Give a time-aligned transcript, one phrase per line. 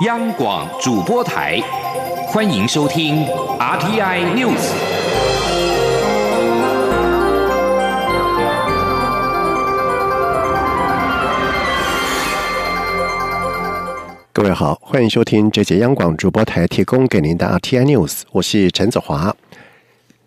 [0.00, 1.60] 央广主播台，
[2.26, 3.24] 欢迎收听
[3.60, 4.72] RTI News。
[14.32, 19.36] 各位好，欢迎收听这节央广主播台提供给您的 RTI News，我是陈子华。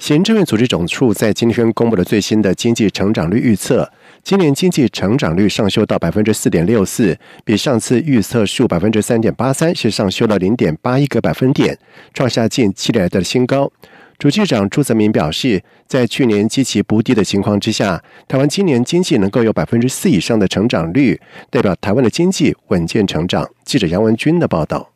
[0.00, 3.92] 行政院组织总处在今天公布了最新的经济成长率预测。
[4.24, 11.76] 今年经济成长率上修到百分之四点六四，比上次预测数百分之三点八三是上修了零点八一个百分点，
[12.14, 13.70] 创下近七年来的新高。
[14.18, 23.50] 主计长朱泽民表示，在去年极其不低的情况之下，台湾今年经济能够有百分之四以上的成长率，代表台湾的经济稳健成长。
[23.64, 24.91] 记者杨文军的报道。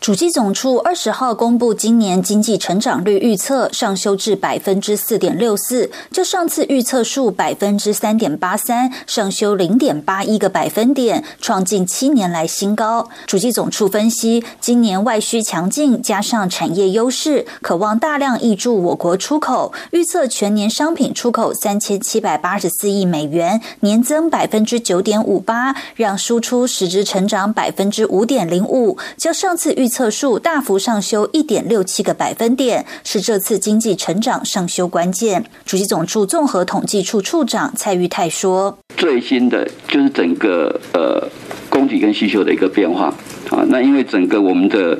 [0.00, 13.10] 主计总处二十号公布今年经济成长率预测上修至百分之四点六四，就上次预测数百分之三点八三，上修零点八一个百分点，创近七年来新高。
[13.26, 29.89] 主计总处分析，今年外需强劲，加上产业优势，渴望大量挹注我国出口，预测全年商品出口三千七百八十四亿美元，年增百分之九点五八，让输出实质成长百分之五点零五，较上次预。
[29.90, 35.44] 测数大幅上修一点六七个百分点，是这次经济成长上修关键。
[35.66, 41.28] 主席总处综合统计处处长蔡玉泰说：“最新的就是整个呃
[41.68, 43.12] 供给跟需求的一个变化
[43.50, 44.98] 啊，那因为整个我们的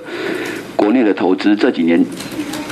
[0.76, 2.04] 国内的投资这几年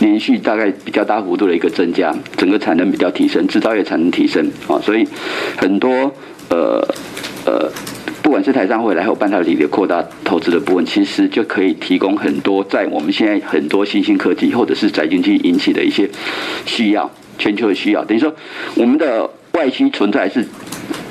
[0.00, 5.08] 连续大概比较大幅度的一个增加，整个产能比较提升，制造业产能提升啊，所以
[5.56, 6.12] 很多
[6.50, 6.86] 呃
[7.46, 7.72] 呃。”
[8.28, 16.06] 不管是台商会来，还有半导体的扩大投资的部分，其实就可以提供很多在我们现在很多新兴科技或者是宅经济引起的一些
[16.66, 18.04] 需要，全球的需要。
[18.04, 18.30] 等于说，
[18.74, 20.46] 我们的外需存在是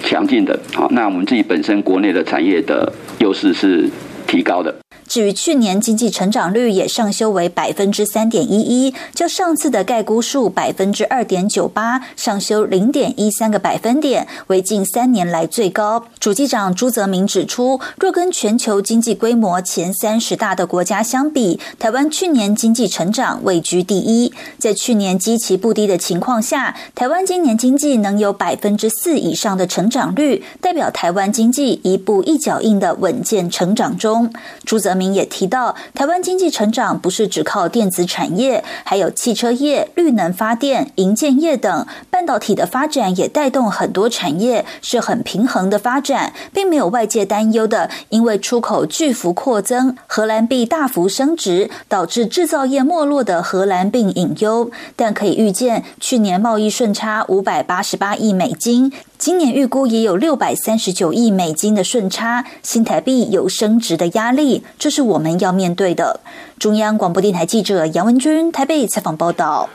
[0.04, 3.90] 强劲的，好，那我们自己本身国内的产业的优势是
[4.28, 4.76] 提高的。
[5.18, 16.06] 至于去年经济成长率也上修为百分之三点一一，较上次的概估数百分之二点九八上修零点一三个百分点，为近三年来最高。
[16.20, 24.32] 主计长朱泽明指出，若跟全球经济规模前三十大的国家相比，台湾去年经济成长位居第一。
[24.60, 34.32] 在去年基期不低的情况下，台湾今年经济能有百分之四以上的成长率，代表台湾经济一步一脚印的稳健成长中。
[34.64, 34.98] 朱泽。
[34.98, 41.86] 明也提到，台湾经济成长不是只靠电子产业，还有汽车业、绿能发电、营建业等，
[42.18, 54.72] 半导体的发展也带动很多产业，是很平衡的发展，并没有外界担忧的，因为出口巨幅扩增，荷兰币大幅升值，导致制造业没落的荷兰病隐忧。
[54.96, 58.92] 但可以预见，去年贸易顺差五百八十八亿美金。
[59.20, 66.22] 今年预估也有六百三十九亿美金的顺差，新台币有升值的压力，这是我们要面对的。
[66.58, 69.70] 中央广播电台记者杨文君台北采访报道。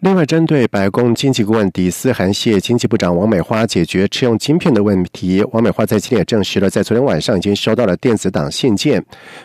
[0.00, 9.02] 另外，针对白宫经济顾问迪斯韩谢经济部长王美花解决车用晶片的问题，王美花在今天也证实了，在昨天晚上已经收到了电子档信件，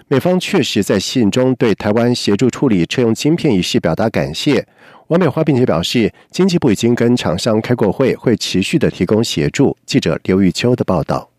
[0.10, 4.68] 美方确实在信中对台湾协助处理车用晶片一事表达感谢。
[5.08, 9.78] 王美花并且表示，经济部已经跟厂商开过会，会持续的提供协助。
[9.86, 11.30] 记者刘玉秋的报道。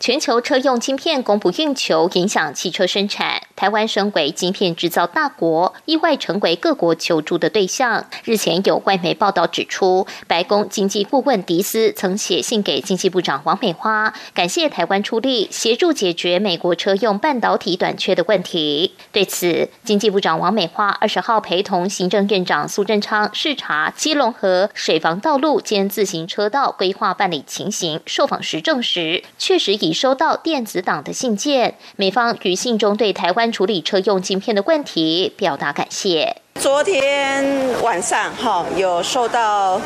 [0.00, 3.42] 全球车用晶片供不应求，影响汽车生产。
[3.56, 8.04] 台湾身为晶片制造大国，意外成为各国求助的对象。
[8.24, 18.92] 日前有外媒报道指出，白宫经济顾问迪斯曾写信给经济部长王美花，感谢台湾出力协助解决美国车用半导体短缺的问题。
[19.12, 31.76] 对此，经济部长王美花二十号陪同行政院长苏贞昌视察基隆河水防道路兼自行车道规划办理情形，受访时证实，确实已收到电子档的信件。
[31.94, 33.43] 美方于信中对台湾。
[33.50, 36.43] 处理车用镜片的问题，表达感谢。
[36.64, 37.44] 昨天
[37.82, 39.78] 晚上哈有收到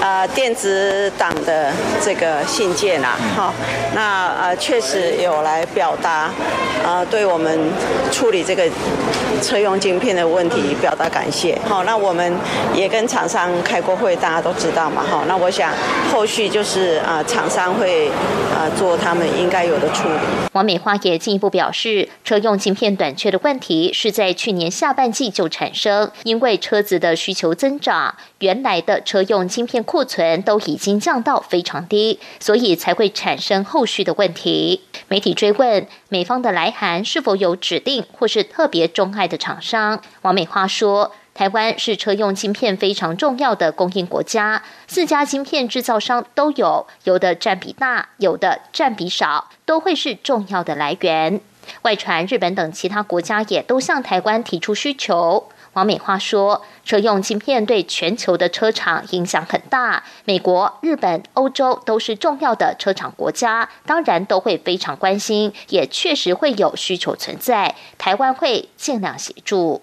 [0.00, 1.70] 呃电子档的
[2.02, 3.52] 这个信件啊，哈，
[3.94, 6.30] 那呃确实有来表达
[6.82, 7.70] 呃对我们
[8.10, 8.66] 处理这个
[9.42, 11.58] 车用晶片的问题表达感谢。
[11.68, 12.34] 好，那我们
[12.74, 15.22] 也跟厂商开过会，大家都知道嘛，哈。
[15.28, 15.70] 那我想
[16.10, 18.08] 后续就是啊厂商会
[18.54, 20.14] 啊做他们应该有的处理。
[20.52, 26.05] 王美花也进一步表示，车用晶片短缺的问题是在去年下半季就产生。
[26.24, 34.82] 因为车子的需求增长，原来的车用晶片库存都已经降到非常低，所以才会产生后续的问题。
[35.08, 51.40] 媒体追问美方的来函是否有指定或是特别钟爱的厂商，王美花说：“台湾是车用晶片非常重要的供应国家，四家晶片制造商都有，有的占比大，有的占比少，都会是重要的来源。”
[51.82, 55.48] 外传日本等其他国家也都向台湾提出需求。
[55.76, 67.74] 王美花说：“车用晶片对全球的车厂影响很大，美国、日本、欧洲都是重要的车厂国家，当然都会非常关心，也确实会有需求存在。
[67.98, 69.82] 台湾会尽量协助。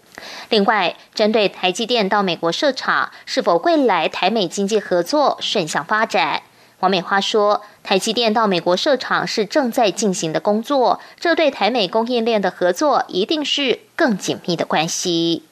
[0.50, 6.42] 另外，针对台积电到美国设厂，是否未来台美经济合作顺向发展？
[6.80, 15.44] 王美花说：台积电到美国设厂是正在进行的工作，这对台美供应链的合作一定是更紧密的关系。”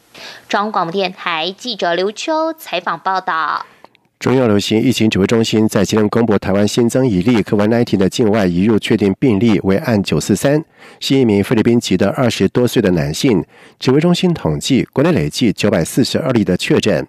[0.47, 3.65] 中央广播电台记者刘秋采访报道。
[4.19, 10.63] 中央流行疫情指挥中心在今天公布，台湾新增一例 COVID-19 的境外移入确定病例为案九四三，
[10.99, 13.43] 是一名菲律宾籍的二十多岁的男性。
[13.79, 17.07] 指挥中心统计，国内累计九百四十二例的确诊。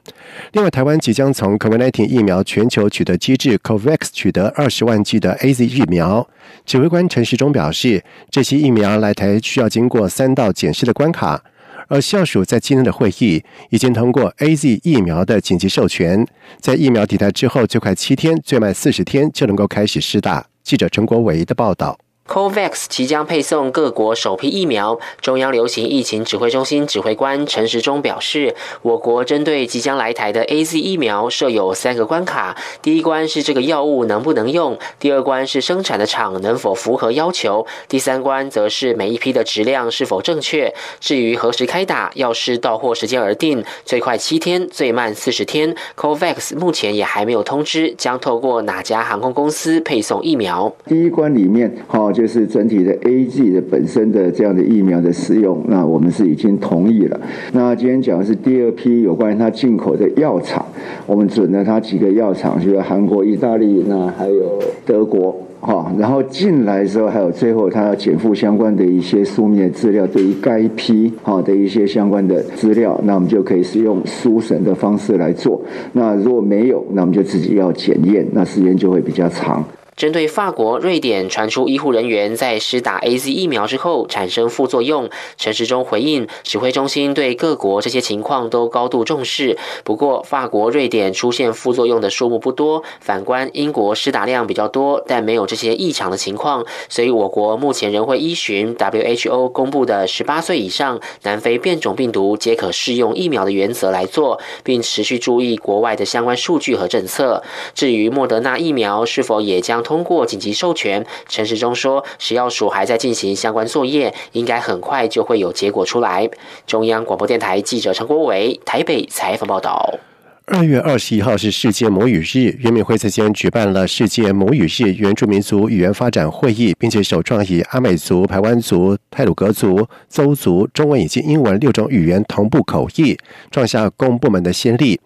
[0.53, 6.27] 另外，台湾即将从 COVID-19 疫苗全球取得机制 COVAX 取得二十万剂的 AZ 疫苗。
[6.65, 11.45] 指挥官陈时中表示，这些疫苗来台需要经过三道检视的关卡。
[11.89, 16.27] 而校署在今天的会议已经通过 A Z 疫苗的紧急授权，
[16.61, 20.47] 在疫苗抵达之后最快七天，最慢四十天就能够开始施打。
[20.63, 21.99] 记者陈国维的报道。
[22.33, 24.99] COVAX 即将配送各国首批疫苗。
[25.21, 40.73] 中央流行疫情指挥中心指挥官陈时中表示，我国针对即将来台的 A Z 疫苗设有三个关卡：第一关是这个药物能不能用；第二关是生产的厂能否符合要求；第三关则是每一批的质量是否正确。
[41.01, 45.77] 至于何时开打，要视到货时间而定，最快七天，最慢四十天。
[45.99, 50.75] COVAX 目前也还没有通知将透过哪家航空公司配送疫苗。
[50.87, 52.11] 第一关里面，好。
[52.22, 57.21] 就就是整体的 A G 的本身的这样的疫苗的使用，那我们是已经同意了。
[57.53, 60.65] 那今天讲的是第二批有关于它进口的药厂，
[61.05, 65.93] 我们准了它几个药厂，就是韩国、意大利，那还有德国，哈。
[65.99, 75.61] 然后进来的时候，还有最后它要减负相关的一些书面资料，对于该批哈的一些相关的资料，那我们就可以使用书审的方式来做。
[75.93, 79.65] 那如果没有，那我们就自己要检验，那时间就会比较长。
[79.95, 89.59] 针对法国、瑞典传出医护人员在施打 A Z 疫苗之后产生副作用，陈时中回应，指挥中心对各国这些情况都高度重视。
[89.85, 107.43] 不过，法国、瑞典出现副作用的数目不多，反观英国施打量比较多，但没有这些异常的情况，所以我国目前仍会依循 W H O 公布的十八岁以上南非变种病毒皆可适用疫苗的原则来做，并持续注意国外的相关数据和政策。
[107.75, 116.29] 至于莫德纳疫苗是否也将通过紧急授权，陈时中说，食药署还在进行相关作业，应该很快就会有结果出来。
[116.67, 119.99] 中央广播电台记者陈国伟台北采访报道。
[120.45, 133.17] 二月二十一号是世界母语日，原民会在今天举办了世界母语日原住民族语言发展会议，并且首创以阿美族、排湾族、泰鲁格族、邹族中文以及英文六种语言同步口译，
[133.53, 135.01] 创下公部门的先例。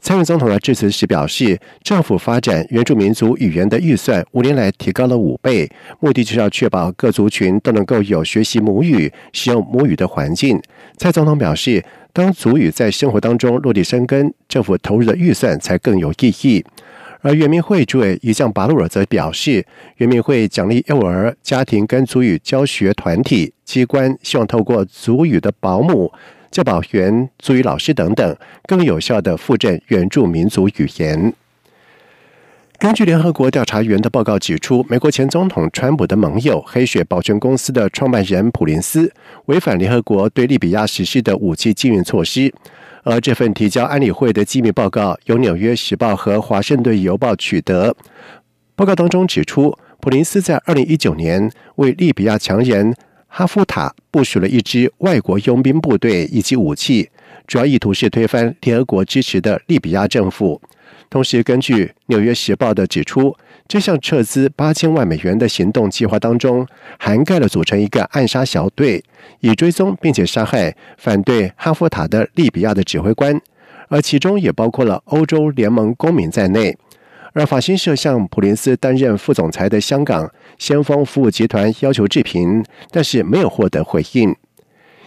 [0.00, 5.70] 蔡总统的致辞时表示，政府发展原住民族语言的预算五年来提高了五倍，
[6.00, 10.60] 目的就是要确保各族群都能够有学习母语、使用母语的环境。
[10.96, 16.64] 蔡总统表示，当族语在生活当中落地生根，政府投入的预算才更有意义。
[17.20, 19.64] 而原民会主委一将巴鲁尔则表示，
[19.98, 26.10] 原民会奖励幼儿、家庭跟族语教学团体机关，希望透过族语的保姆。
[26.50, 31.32] 教保员、足语老师等等，更有效的复振原住民族语言。
[32.78, 39.12] 根据联合国调查员的报告指出，美国前总统川普的盟友黑雪保全公司的创办人普林斯
[39.46, 42.52] 违反联合国对利比亚实施的武器禁运措施。
[43.02, 47.94] 而这份提交安理会的机密报告由《纽约时报》和《华盛顿邮报》取得。
[48.74, 52.94] 报告当中指出，普林斯在二零一九年为利比亚强人。
[53.32, 57.08] 哈夫塔部署了一支外国佣兵部队以及武器，
[57.46, 60.60] 主要意图是推翻联合国支持的利比亚政府。
[61.08, 63.36] 同时，根据《纽约时报》的指出，
[63.68, 66.66] 这项撤资八千万美元的行动计划当中，
[66.98, 69.02] 涵盖了组成一个暗杀小队，
[69.38, 73.40] 以追踪并且杀害反对哈夫塔的利比亚的指挥官，
[73.88, 76.76] 而其中也包括了欧洲联盟公民在内。
[77.32, 84.34] 而法新社向普林斯担任副总裁的香港先锋服务集团要求置评，但是没有获得回应。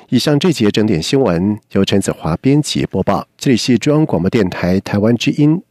[0.10, 5.62] 以上这节整点新闻由陈子华编辑播报，这里是中央广播电台台湾之音。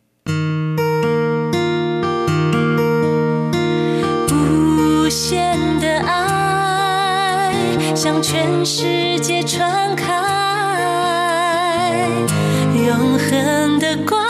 [4.31, 7.55] 无限的爱
[7.95, 10.05] 向全世界传开，
[12.87, 14.22] 永恒的光。